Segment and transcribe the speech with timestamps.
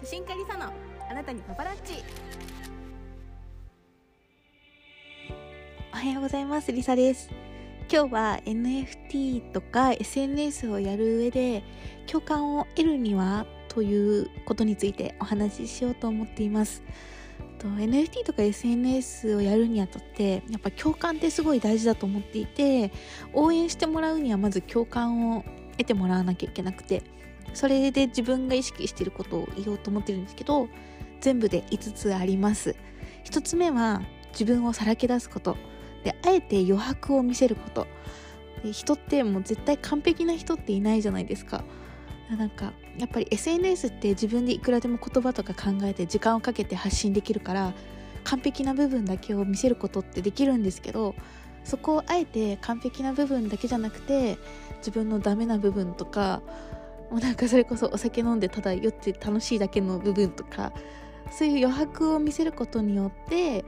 [0.00, 0.72] 写真家リサの
[1.10, 2.02] あなたにパパラッチ。
[5.92, 6.72] おはようございます。
[6.72, 7.30] リサです。
[7.90, 11.62] 今日は NFT とか SNS をやる上で
[12.06, 16.82] 共感を得るにはということについてお話ししようと思っています。
[17.58, 22.92] と NFT とか SNS をやるにあたってやっぱ共感ってすごい大事だと思っていて
[23.32, 25.44] 応援してもらうにはまず共感を
[25.78, 27.02] 得てもらわなきゃいけなくて
[27.52, 30.68] それで自分が意識していることを言おうと思ってるんですけど
[31.20, 32.76] 全部で5つあります。
[33.24, 35.56] 1つ目は自分をさらけ出すこと。
[36.04, 37.86] であえて余白を見せること。
[38.72, 41.64] 人ってもう絶対完璧な人っていないじゃないですか。
[42.30, 47.74] なんかやっぱり SNS って自分でいくらでも言葉とか考えて時間をかけて発信できるから
[48.24, 51.14] 完璧な部分だけを見せることってできるんですけど
[51.64, 54.38] そこをあえて完璧な部分だけじゃなくて
[54.78, 56.42] 自分のダメな部分とか
[57.14, 60.72] もうなんかそれこそお酒飲んでただ酔って楽しいだけの部分とか
[61.30, 63.64] そういう余白を見せることによって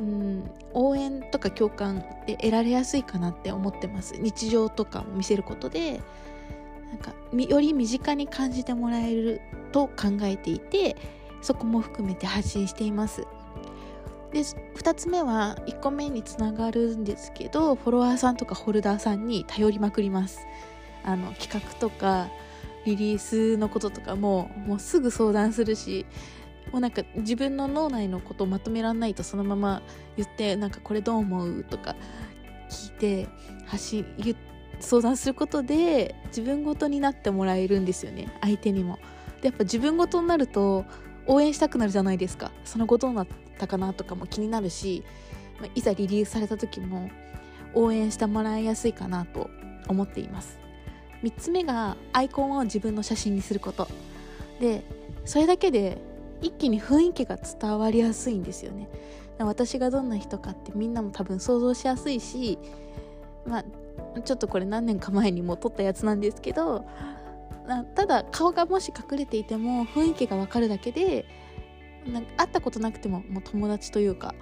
[0.00, 4.14] うん応援とか共感で得られやすいかなって思ってます。
[4.18, 6.00] 日常とかも見せることで
[6.88, 10.96] なんかより身近に感じてもらえると考えていて
[11.42, 13.26] そこも含めて発信しています。
[14.32, 20.46] で2つ目は1個目につながるんですけどフォロワーさんとかホルダーさんに頼りまくります。
[21.04, 22.30] あの企画とか
[22.84, 26.06] リリースのこととかももうすぐ相談するし
[26.72, 29.82] もうなんか自分の脳内のことをまとめらんないとそのまま
[30.16, 31.96] 言ってなんかこれどう思うとか
[32.70, 33.28] 聞いて
[33.66, 34.06] 発信
[34.78, 38.98] 相談することで自分ごとになってもらえるんですよね相手にも。
[39.40, 40.84] でやっぱ自分ごとになると
[41.26, 42.50] 応援したくなるじゃないですか。
[42.64, 43.26] その後どうなっ
[43.58, 45.04] たかなとかも気になるし、
[45.60, 47.10] まあ、いざリリースされた時も
[47.74, 49.50] 応援してもらいやすいかなと
[49.88, 50.59] 思っています。
[51.22, 53.88] 3つ目がアイコンを自分の写真にすること。
[54.60, 54.82] で
[55.24, 55.98] それだけで
[56.40, 58.88] 一気に雰囲気が伝わりやすいんですよね。
[59.38, 62.58] 私がどんな人かってみんなも多分想像しやすいし
[63.46, 66.84] まあちょっとこれ何年か前にも撮ったやつなんですけど
[67.94, 71.24] ただ顔がもし隠れていても雰囲気がわかるだけで
[72.06, 74.34] なんか会ったことなくてももう友達というか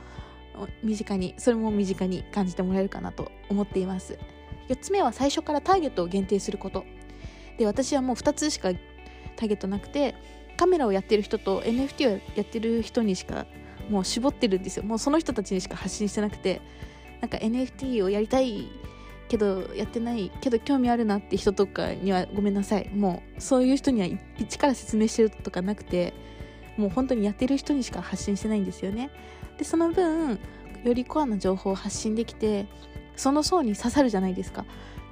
[0.83, 4.19] 身近にそれも身近に感じてもらえるかなと思っています。
[4.69, 6.85] 4つ目は最初からターゲットを限定すること。
[7.57, 8.71] で私はもう2つしか
[9.37, 10.15] ターゲットなくて
[10.57, 13.47] カメラをやってる人と NFT をやってる人にしか
[13.91, 14.85] もう絞ってるんですよ。
[14.85, 16.61] もうその人たちにしか発信してなくて
[17.21, 18.69] なんか NFT をやりたい
[19.29, 22.89] けどやってないけど興味あるなって人とかにはごめんなさい。
[22.91, 24.09] もうそういう人には
[24.39, 26.13] 一から説明してるとかなくて
[26.77, 29.11] もう本当にやってる人にしか発信してないんですよね。
[29.59, 30.39] でその分
[30.85, 32.67] よりコアな情報を発信できて
[33.19, 34.65] その層に刺さるじゃないですか。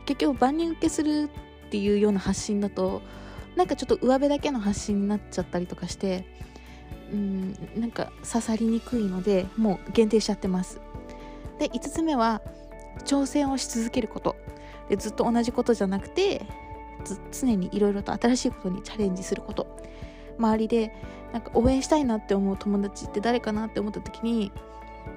[0.06, 1.28] 結局万人受けする
[1.66, 3.02] っていうような発信だと
[3.56, 6.24] なんかちょっと上辺だけの発信になっちゃったりとかして
[7.12, 10.80] うんなんか刺さりにくいのでもう限定しちゃってます。
[11.58, 12.40] で5つ目は
[13.04, 14.36] 挑戦をし続けること。
[14.88, 16.46] でずっと同じことじゃなくて
[17.32, 19.66] 常にいろいろと新しいことにチャレンジすること。
[20.38, 20.94] 周りで
[21.32, 24.52] なんか応援したいなって思う友達って誰かなって思った時に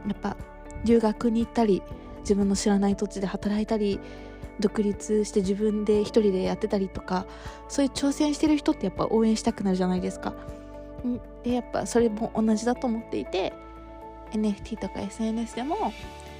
[0.07, 0.37] やっぱ
[0.85, 1.83] 留学に行ったり
[2.29, 3.99] 自分の知らない土地で働いたり
[4.59, 7.25] 独立して自分で一人でやってたりとか
[7.67, 10.35] そういう挑戦してる人ってやっぱ応援したくなるじゃないですか。
[11.43, 13.53] でやっぱそれも同じだと思っていて
[14.33, 15.75] NFT とか SNS でも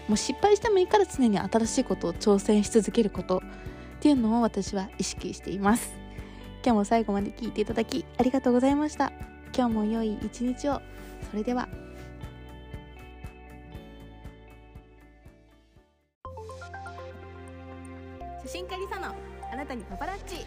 [0.08, 5.94] もう失敗してもいいから常に新しいことを挑戦し続けることっていうのを私は意識しています。
[6.64, 9.12] 今日も最後まで聞いていただきありがとうございました。
[9.56, 10.82] 今日も良い一日を。
[11.32, 11.89] それでは。
[19.52, 20.46] あなたにパパラッチ。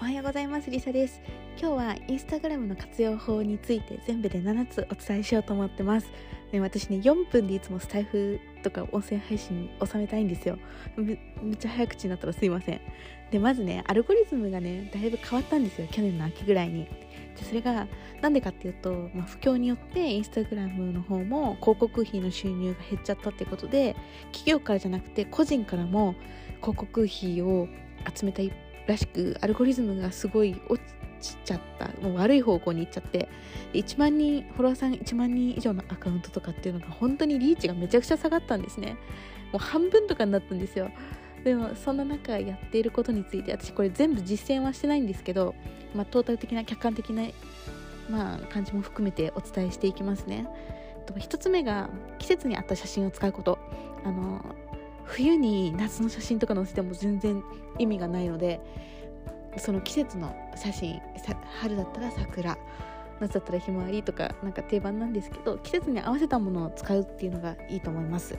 [0.00, 1.20] おはようございますリサです。
[1.58, 6.08] 今日はインスタグラムの活用法について全部で7つお伝えしようと思ってます。
[6.52, 10.58] ね、私ね4分でいつもスタイフとか音声配信収めたいんですよ。
[10.96, 12.80] めっちゃ早口になったらすいません。
[13.30, 15.86] でまずねアルゴリズムがねだいぶ変わったんですよ。
[15.90, 16.86] 去年の秋ぐらいに。
[17.36, 17.86] でそれが
[18.20, 23.96] なんでかっていうと、まあ、不況によってインスタグラムの方も広告費の収入が減っちゃったってことで
[24.32, 26.14] 企業からじゃなくて個人からも
[26.60, 27.68] 広告費を
[28.14, 28.52] 集めたい
[28.86, 30.93] らしくアルゴリズムがすごい落ち
[31.44, 31.88] ちゃった。
[32.06, 33.28] もう悪い方向に行っちゃって。
[33.72, 38.96] 1万人フォロワーさん1万人以上のアカウントとかっていうのが本当にリーチがめちゃくちゃ下がったんですね。
[39.52, 40.90] もう半分とかになったんですよ。
[41.44, 45.54] でもそんな中やっていることについて私これ全部実践はしてないんですけど、
[45.94, 47.22] まあ、トータル的な客観的な、
[48.08, 50.46] まあ、感じも含めてお伝えしていきますね。
[51.06, 53.58] 1つ目が季節に合った写真を使うこと。
[54.04, 54.44] あの
[55.04, 57.42] 冬に夏の写真とか載せても全然
[57.78, 58.60] 意味がないので
[59.58, 61.00] その季節の写真
[61.60, 62.56] 春だったら桜
[63.20, 68.36] 夏だったらひまわりとかなんか定番なんですけど季節に合わせたものを使うっていうのがいいと思います。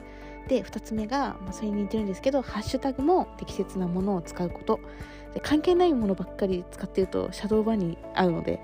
[0.48, 4.80] で2つ目が、まあ、それに似てるんですけどハッシュタグも適切なものを使うこと。
[5.34, 8.58] で関係ないものばっかり使ってるとシャドーバーに合うので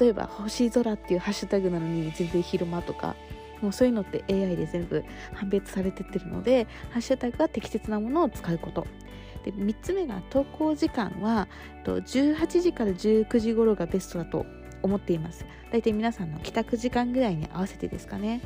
[0.00, 3.14] 例えば「星空」っていうハッシュタグなのに全然昼間とか
[3.60, 5.04] もうそういうのって AI で全部
[5.34, 8.86] 判別されてってるのでハッシュタグは適切なものを使うこと。
[9.44, 11.48] で3つ目が投稿時間は
[11.84, 14.46] 18時から19時頃がベストだと
[14.82, 15.44] 思っています。
[15.70, 18.40] 大体皆さんの帰宅時間ぐらいに合わせてですかね。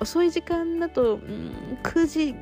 [0.00, 1.52] 遅い時間だと、うん、
[1.82, 2.34] 9時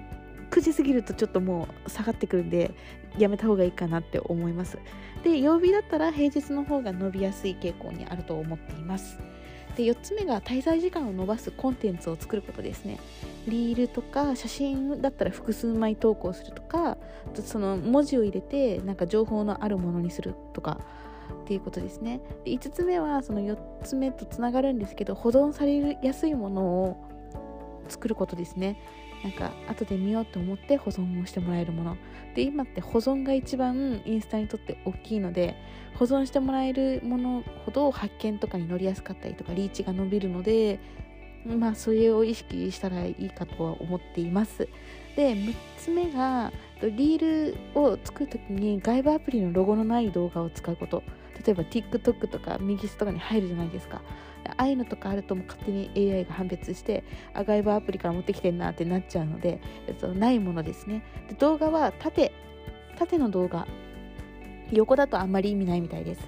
[0.51, 2.73] 9時過ぎるとちょっともう下がってくるんで
[3.19, 4.79] やめた方がいいかなって思います。
[5.25, 9.19] で曜日だったら平日の方が伸びやすい傾向にあると思っています。
[9.76, 12.99] で4つ目が滞在時間を伸ばすコンテンツを作ることですね。
[13.46, 16.96] リールとか写真だったら複数枚投稿するとか
[17.34, 20.81] その文字を入れてなんか情報のあるものにするとか
[21.43, 22.20] っていうことですね。
[22.44, 26.96] で5つ目はその4つ目とつながるんですけど保存されやすいものを
[27.88, 28.81] 作ることですね。
[29.23, 31.97] なんか後で見ようと思って保存をしてもらえるもの。
[32.35, 35.57] で今って保存が一番インスタにとって大きいので
[35.95, 40.79] 保存してもらえるものほど発見とかに乗りやすかったりとかリーチが伸びるので
[41.47, 44.69] まあそれを意識したらいいかとは思っています。
[45.17, 46.53] で6つ目が
[46.83, 51.03] リールを作る時に外部アプリのロゴのない動画を使うこと。
[51.44, 54.00] 例えば TikTok とか右スとかに入るじゃないですか。
[54.49, 57.03] ああいうのとかあるとも勝手に AI が判別して
[57.35, 59.61] あ外部アプリから持ってきてんなってなっちゃうので
[59.99, 61.03] そのないものですね。
[61.29, 62.33] で動画は縦
[62.97, 63.67] 縦の動画。
[64.73, 66.21] 横だとあんまり意味ないみたいです。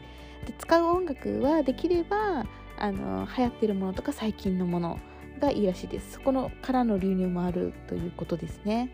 [0.47, 2.47] で使う音楽はできれば
[2.79, 4.99] あの流行ってるものとか最近のもの
[5.41, 6.13] がいいらしいです。
[6.13, 8.91] そこのからの流入もあるということですね。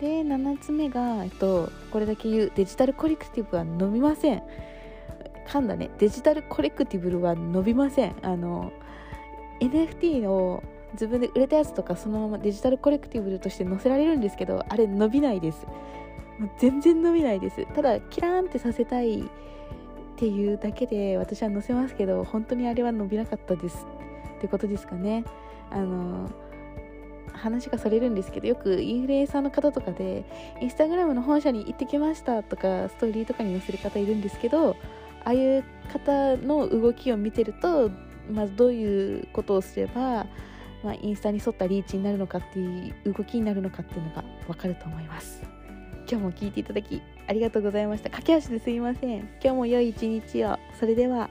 [0.00, 4.42] で7つ目が、えっと、これだけ言うデジタルコレクティブは伸びません。
[5.52, 5.90] 噛んだね。
[5.98, 8.14] デジタルコレクティブルは伸びません。
[8.22, 8.72] あの
[9.60, 10.62] NFT を
[10.94, 15.66] 自分で売れたやつとかそのままデジタルコレクティブルとして載せられるんですけどあれ伸びないです。
[16.38, 17.66] もう全然伸びないです。
[17.74, 19.24] ただキラーンってさせたいっ
[20.16, 23.86] ていうだけで私は載せますけど本当にあれは伸びなかったです
[24.38, 25.24] ってことですかね。
[25.70, 26.30] あの
[27.34, 30.24] 話がされるんですけどよくインフルエンサーの方とかで
[30.62, 34.76] インスタグラムの本社に行ってきましたとかストーリーとかに載せる方いるんですけど
[35.24, 37.90] ああいう方の動きを見てると、
[38.30, 40.26] まずどういうことをすれば、
[40.82, 45.42] まあ、インスタに沿ったリーチになるのかっていう動きになるのかっていうのが分かると思います。
[46.10, 48.10] 今日も聞いていただきありがとうございました。
[48.10, 49.20] 駆け足ですいません。
[49.20, 50.58] 今日も良い一日を。
[50.78, 51.30] それでは。